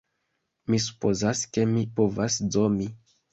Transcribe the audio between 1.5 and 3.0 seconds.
ke mi povas zomi